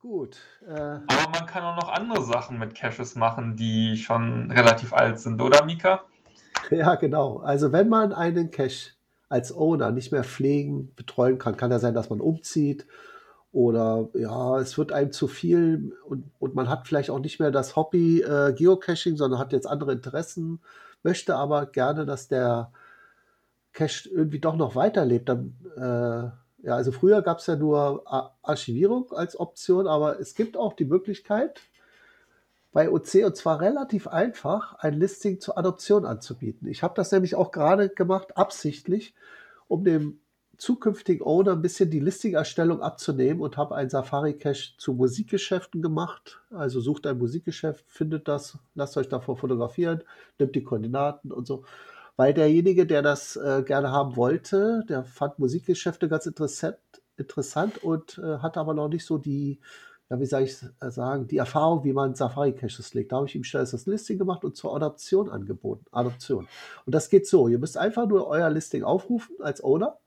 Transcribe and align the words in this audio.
gut. 0.00 0.38
Äh, 0.66 0.72
Aber 0.72 1.30
man 1.32 1.46
kann 1.46 1.62
auch 1.62 1.76
noch 1.76 1.88
andere 1.88 2.22
Sachen 2.22 2.58
mit 2.58 2.74
Caches 2.74 3.14
machen, 3.14 3.56
die 3.56 3.96
schon 3.96 4.50
relativ 4.50 4.92
alt 4.92 5.20
sind, 5.20 5.40
oder 5.40 5.64
Mika? 5.64 6.02
ja, 6.70 6.94
genau. 6.94 7.38
Also 7.38 7.72
wenn 7.72 7.88
man 7.88 8.12
einen 8.12 8.50
Cache 8.50 8.92
als 9.28 9.54
Owner 9.54 9.90
nicht 9.90 10.12
mehr 10.12 10.24
pflegen, 10.24 10.94
betreuen 10.94 11.38
kann, 11.38 11.56
kann 11.56 11.70
ja 11.70 11.78
sein, 11.78 11.94
dass 11.94 12.10
man 12.10 12.20
umzieht 12.20 12.86
oder 13.52 14.08
ja, 14.14 14.58
es 14.58 14.76
wird 14.76 14.92
einem 14.92 15.12
zu 15.12 15.26
viel 15.26 15.96
und, 16.04 16.30
und 16.38 16.54
man 16.54 16.68
hat 16.68 16.86
vielleicht 16.86 17.10
auch 17.10 17.18
nicht 17.18 17.40
mehr 17.40 17.50
das 17.50 17.76
Hobby 17.76 18.20
äh, 18.20 18.52
Geocaching, 18.52 19.16
sondern 19.16 19.38
hat 19.38 19.52
jetzt 19.52 19.66
andere 19.66 19.92
Interessen, 19.92 20.60
möchte 21.02 21.34
aber 21.36 21.66
gerne, 21.66 22.04
dass 22.04 22.28
der 22.28 22.72
Cache 23.72 24.08
irgendwie 24.10 24.40
doch 24.40 24.56
noch 24.56 24.74
weiterlebt. 24.74 25.28
Dann, 25.28 25.54
äh, 25.76 26.30
ja, 26.62 26.74
also 26.74 26.92
früher 26.92 27.22
gab 27.22 27.38
es 27.38 27.46
ja 27.46 27.56
nur 27.56 28.02
Ar 28.06 28.36
Archivierung 28.42 29.12
als 29.12 29.38
Option, 29.38 29.86
aber 29.86 30.18
es 30.20 30.34
gibt 30.34 30.56
auch 30.56 30.72
die 30.72 30.84
Möglichkeit, 30.84 31.60
bei 32.72 32.90
OC 32.90 33.24
und 33.24 33.36
zwar 33.36 33.60
relativ 33.60 34.06
einfach, 34.06 34.74
ein 34.74 34.94
Listing 34.94 35.40
zur 35.40 35.56
Adoption 35.56 36.04
anzubieten. 36.04 36.68
Ich 36.68 36.82
habe 36.82 36.94
das 36.94 37.12
nämlich 37.12 37.34
auch 37.34 37.50
gerade 37.50 37.88
gemacht, 37.88 38.36
absichtlich, 38.36 39.14
um 39.68 39.84
dem 39.84 40.20
zukünftigen 40.58 41.24
Owner 41.24 41.52
ein 41.52 41.62
bisschen 41.62 41.90
die 41.90 42.00
Listing-Erstellung 42.00 42.82
abzunehmen 42.82 43.40
und 43.40 43.56
habe 43.56 43.76
ein 43.76 43.88
Safari-Cache 43.88 44.76
zu 44.76 44.92
Musikgeschäften 44.92 45.80
gemacht. 45.80 46.40
Also 46.50 46.80
sucht 46.80 47.06
ein 47.06 47.18
Musikgeschäft, 47.18 47.84
findet 47.88 48.26
das, 48.26 48.58
lasst 48.74 48.96
euch 48.96 49.08
davor 49.08 49.36
fotografieren, 49.36 50.02
nimmt 50.38 50.56
die 50.56 50.64
Koordinaten 50.64 51.32
und 51.32 51.46
so. 51.46 51.64
Weil 52.18 52.34
derjenige, 52.34 52.84
der 52.84 53.00
das 53.00 53.36
äh, 53.36 53.62
gerne 53.64 53.92
haben 53.92 54.16
wollte, 54.16 54.84
der 54.88 55.04
fand 55.04 55.38
Musikgeschäfte 55.38 56.08
ganz 56.08 56.26
interessant, 56.26 56.76
interessant 57.16 57.84
und 57.84 58.18
äh, 58.18 58.38
hatte 58.38 58.58
aber 58.58 58.74
noch 58.74 58.88
nicht 58.88 59.06
so 59.06 59.18
die, 59.18 59.60
ja, 60.10 60.18
wie 60.18 60.26
soll 60.26 60.42
ich 60.42 60.56
äh, 60.80 60.90
sagen, 60.90 61.28
die 61.28 61.36
Erfahrung, 61.36 61.84
wie 61.84 61.92
man 61.92 62.16
Safari-Caches 62.16 62.92
legt. 62.94 63.12
Da 63.12 63.18
habe 63.18 63.26
ich 63.26 63.36
ihm 63.36 63.44
schnell 63.44 63.64
das 63.70 63.86
Listing 63.86 64.18
gemacht 64.18 64.44
und 64.44 64.56
zur 64.56 64.74
Adoption 64.74 65.30
angeboten. 65.30 65.84
Adoption. 65.92 66.48
Und 66.86 66.92
das 66.92 67.08
geht 67.08 67.28
so. 67.28 67.46
Ihr 67.46 67.60
müsst 67.60 67.78
einfach 67.78 68.08
nur 68.08 68.26
euer 68.26 68.50
Listing 68.50 68.82
aufrufen 68.82 69.36
als 69.40 69.62
Owner 69.62 70.00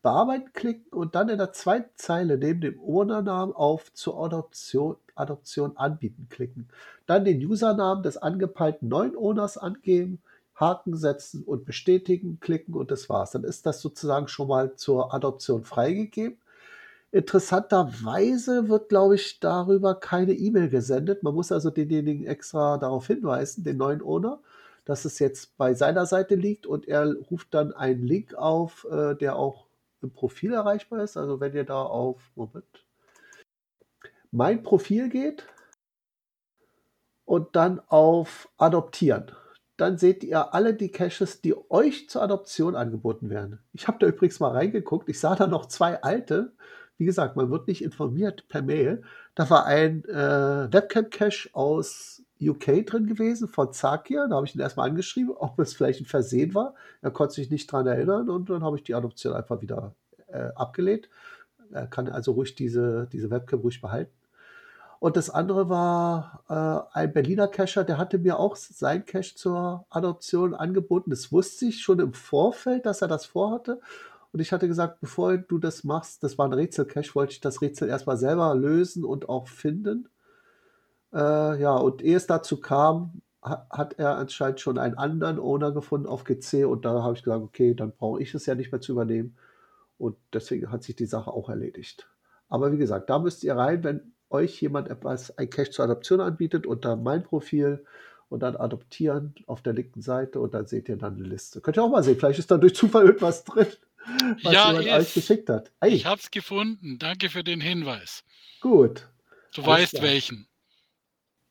Bearbeiten 0.00 0.52
klicken 0.52 0.92
und 0.92 1.16
dann 1.16 1.28
in 1.28 1.38
der 1.38 1.52
zweiten 1.52 1.90
Zeile 1.96 2.38
neben 2.38 2.60
dem 2.60 2.78
Ownernamen 2.80 3.54
auf 3.54 3.92
zur 3.94 4.22
Adoption, 4.22 4.96
Adoption 5.16 5.76
anbieten 5.76 6.28
klicken. 6.28 6.68
Dann 7.06 7.24
den 7.24 7.44
Usernamen 7.44 8.04
des 8.04 8.16
angepeilten 8.16 8.88
neuen 8.88 9.16
Owners 9.16 9.58
angeben, 9.58 10.22
Haken 10.62 10.96
setzen 10.96 11.42
und 11.42 11.64
bestätigen 11.64 12.38
klicken 12.38 12.74
und 12.74 12.92
das 12.92 13.08
war's. 13.08 13.32
Dann 13.32 13.42
ist 13.42 13.66
das 13.66 13.80
sozusagen 13.80 14.28
schon 14.28 14.48
mal 14.48 14.76
zur 14.76 15.12
Adoption 15.12 15.64
freigegeben. 15.64 16.38
Interessanterweise 17.10 18.68
wird, 18.68 18.88
glaube 18.88 19.16
ich, 19.16 19.40
darüber 19.40 19.96
keine 19.96 20.32
E-Mail 20.32 20.70
gesendet. 20.70 21.22
Man 21.24 21.34
muss 21.34 21.52
also 21.52 21.68
denjenigen 21.70 22.24
extra 22.26 22.78
darauf 22.78 23.08
hinweisen, 23.08 23.64
den 23.64 23.76
neuen 23.76 24.02
Owner, 24.02 24.40
dass 24.84 25.04
es 25.04 25.18
jetzt 25.18 25.56
bei 25.58 25.74
seiner 25.74 26.06
Seite 26.06 26.36
liegt 26.36 26.66
und 26.66 26.86
er 26.88 27.12
ruft 27.30 27.52
dann 27.52 27.72
einen 27.72 28.02
Link 28.02 28.34
auf, 28.34 28.86
äh, 28.90 29.14
der 29.16 29.36
auch 29.36 29.66
im 30.00 30.12
Profil 30.12 30.54
erreichbar 30.54 31.02
ist. 31.02 31.16
Also 31.16 31.40
wenn 31.40 31.54
ihr 31.54 31.64
da 31.64 31.82
auf 31.82 32.30
Moment, 32.34 32.86
mein 34.30 34.62
Profil 34.62 35.08
geht 35.10 35.46
und 37.26 37.56
dann 37.56 37.80
auf 37.88 38.48
Adoptieren, 38.56 39.32
dann 39.76 39.98
seht 39.98 40.22
ihr 40.22 40.54
alle 40.54 40.74
die 40.74 40.90
Caches, 40.90 41.40
die 41.40 41.54
euch 41.70 42.08
zur 42.08 42.22
Adoption 42.22 42.76
angeboten 42.76 43.30
werden. 43.30 43.60
Ich 43.72 43.88
habe 43.88 43.98
da 43.98 44.06
übrigens 44.06 44.40
mal 44.40 44.52
reingeguckt. 44.52 45.08
Ich 45.08 45.18
sah 45.18 45.34
da 45.34 45.46
noch 45.46 45.66
zwei 45.66 46.02
alte. 46.02 46.52
Wie 46.98 47.06
gesagt, 47.06 47.36
man 47.36 47.50
wird 47.50 47.68
nicht 47.68 47.82
informiert 47.82 48.46
per 48.48 48.62
Mail. 48.62 49.02
Da 49.34 49.48
war 49.48 49.66
ein 49.66 50.04
äh, 50.04 50.72
Webcam-Cache 50.72 51.50
aus 51.52 52.22
UK 52.40 52.86
drin 52.86 53.06
gewesen 53.06 53.48
von 53.48 53.72
Zakir. 53.72 54.26
Da 54.28 54.36
habe 54.36 54.46
ich 54.46 54.54
ihn 54.54 54.60
erstmal 54.60 54.88
angeschrieben, 54.88 55.34
ob 55.34 55.58
es 55.58 55.74
vielleicht 55.74 56.00
ein 56.00 56.06
Versehen 56.06 56.54
war. 56.54 56.74
Er 57.00 57.10
konnte 57.10 57.34
sich 57.34 57.50
nicht 57.50 57.72
daran 57.72 57.86
erinnern 57.86 58.28
und 58.28 58.50
dann 58.50 58.62
habe 58.62 58.76
ich 58.76 58.84
die 58.84 58.94
Adoption 58.94 59.32
einfach 59.32 59.62
wieder 59.62 59.94
äh, 60.28 60.50
abgelehnt. 60.54 61.08
Er 61.72 61.86
kann 61.86 62.08
also 62.08 62.32
ruhig 62.32 62.54
diese, 62.54 63.08
diese 63.10 63.30
Webcam 63.30 63.60
ruhig 63.60 63.80
behalten. 63.80 64.12
Und 65.02 65.16
das 65.16 65.30
andere 65.30 65.68
war 65.68 66.44
äh, 66.48 66.96
ein 66.96 67.12
Berliner 67.12 67.48
Cacher, 67.48 67.82
der 67.82 67.98
hatte 67.98 68.20
mir 68.20 68.38
auch 68.38 68.54
sein 68.54 69.04
Cache 69.04 69.34
zur 69.34 69.84
Adoption 69.90 70.54
angeboten. 70.54 71.10
Das 71.10 71.32
wusste 71.32 71.64
ich 71.66 71.82
schon 71.82 71.98
im 71.98 72.12
Vorfeld, 72.12 72.86
dass 72.86 73.02
er 73.02 73.08
das 73.08 73.26
vorhatte. 73.26 73.80
Und 74.30 74.38
ich 74.38 74.52
hatte 74.52 74.68
gesagt, 74.68 75.00
bevor 75.00 75.36
du 75.38 75.58
das 75.58 75.82
machst, 75.82 76.22
das 76.22 76.38
war 76.38 76.46
ein 76.46 76.52
Rätsel-Cache, 76.52 77.16
wollte 77.16 77.32
ich 77.32 77.40
das 77.40 77.62
Rätsel 77.62 77.88
erstmal 77.88 78.16
selber 78.16 78.54
lösen 78.54 79.04
und 79.04 79.28
auch 79.28 79.48
finden. 79.48 80.08
Äh, 81.12 81.60
ja, 81.60 81.74
und 81.74 82.00
ehe 82.00 82.16
es 82.16 82.28
dazu 82.28 82.60
kam, 82.60 83.22
hat 83.42 83.98
er 83.98 84.18
anscheinend 84.18 84.60
schon 84.60 84.78
einen 84.78 84.98
anderen 84.98 85.40
Owner 85.40 85.72
gefunden 85.72 86.06
auf 86.06 86.22
GC 86.22 86.64
und 86.64 86.84
da 86.84 87.02
habe 87.02 87.16
ich 87.16 87.24
gesagt, 87.24 87.42
okay, 87.42 87.74
dann 87.74 87.90
brauche 87.90 88.22
ich 88.22 88.32
es 88.34 88.46
ja 88.46 88.54
nicht 88.54 88.70
mehr 88.70 88.80
zu 88.80 88.92
übernehmen. 88.92 89.36
Und 89.98 90.16
deswegen 90.32 90.70
hat 90.70 90.84
sich 90.84 90.94
die 90.94 91.06
Sache 91.06 91.32
auch 91.32 91.48
erledigt. 91.48 92.08
Aber 92.48 92.70
wie 92.70 92.78
gesagt, 92.78 93.10
da 93.10 93.18
müsst 93.18 93.42
ihr 93.42 93.56
rein, 93.56 93.82
wenn 93.82 94.12
euch 94.32 94.60
jemand 94.60 94.88
etwas, 94.88 95.36
ein 95.38 95.50
Cache 95.50 95.70
zur 95.70 95.84
Adoption 95.84 96.20
anbietet, 96.20 96.66
unter 96.66 96.96
mein 96.96 97.22
Profil 97.22 97.84
und 98.28 98.40
dann 98.40 98.56
adoptieren 98.56 99.34
auf 99.46 99.62
der 99.62 99.74
linken 99.74 100.00
Seite 100.00 100.40
und 100.40 100.54
dann 100.54 100.66
seht 100.66 100.88
ihr 100.88 100.96
dann 100.96 101.16
eine 101.16 101.24
Liste. 101.24 101.60
Könnt 101.60 101.76
ihr 101.76 101.82
auch 101.82 101.90
mal 101.90 102.02
sehen, 102.02 102.18
vielleicht 102.18 102.38
ist 102.38 102.50
da 102.50 102.56
durch 102.56 102.74
Zufall 102.74 103.04
irgendwas 103.04 103.44
drin, 103.44 103.66
was 104.42 104.52
ja, 104.52 104.72
jemand 104.72 105.02
euch 105.02 105.14
geschickt 105.14 105.48
hat. 105.50 105.70
Hey. 105.80 105.90
Ich 105.90 106.06
habe 106.06 106.20
es 106.20 106.30
gefunden. 106.30 106.98
Danke 106.98 107.28
für 107.28 107.44
den 107.44 107.60
Hinweis. 107.60 108.24
Gut. 108.60 109.08
Du 109.54 109.64
weißt 109.64 109.92
klar. 109.92 110.04
welchen. 110.04 110.48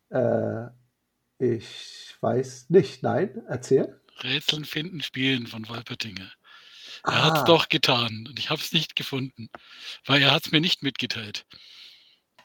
Äh, 0.09 0.68
ich 1.38 2.16
weiß 2.20 2.70
nicht. 2.70 3.03
Nein, 3.03 3.44
erzähl. 3.47 4.00
Rätseln 4.24 4.66
finden, 4.66 5.02
spielen 5.02 5.47
von 5.47 5.68
Wolpertinger. 5.70 6.31
Er 7.03 7.14
ah. 7.14 7.24
hat 7.25 7.38
es 7.38 7.44
doch 7.46 7.70
getan 7.70 8.25
und 8.28 8.38
ich 8.40 8.50
habe 8.50 8.62
es 8.62 8.74
nicht 8.74 8.96
gefunden, 8.96 9.50
weil 10.06 10.22
er 10.22 10.31
hat 10.31 10.46
es 10.46 10.52
mir 10.52 10.62
nicht 10.62 10.84
mitgeteilt. 10.84 11.46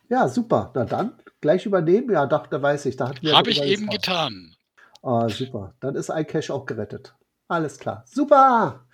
Ja, 0.08 0.28
super. 0.28 0.72
Na 0.74 0.84
dann, 0.84 1.20
gleich 1.40 1.66
übernehmen. 1.66 2.10
Ja, 2.10 2.26
doch, 2.26 2.46
da 2.46 2.60
weiß 2.60 2.86
ich. 2.86 2.96
Da 2.96 3.12
Habe 3.32 3.50
ich 3.50 3.62
eben 3.62 3.88
getan. 3.88 4.54
Ah, 5.02 5.28
super. 5.28 5.74
Dann 5.80 5.94
ist 5.94 6.10
iCache 6.10 6.52
auch 6.52 6.66
gerettet. 6.66 7.14
Alles 7.48 7.78
klar. 7.78 8.04
Super. 8.06 8.86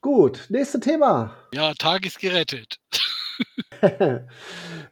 Gut, 0.00 0.46
nächstes 0.50 0.80
Thema. 0.82 1.34
Ja, 1.52 1.74
Tag 1.74 2.06
ist 2.06 2.20
gerettet. 2.20 2.78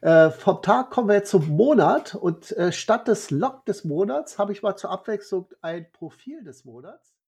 äh, 0.01 0.29
vom 0.31 0.61
Tag 0.61 0.91
kommen 0.91 1.07
wir 1.07 1.15
jetzt 1.15 1.31
zum 1.31 1.47
Monat 1.47 2.15
und 2.15 2.51
äh, 2.51 2.71
statt 2.71 3.07
des 3.07 3.31
Log 3.31 3.65
des 3.65 3.83
Monats 3.83 4.37
habe 4.37 4.51
ich 4.51 4.61
mal 4.61 4.75
zur 4.75 4.91
Abwechslung 4.91 5.47
ein 5.61 5.91
Profil 5.91 6.43
des 6.43 6.65
Monats. 6.65 7.14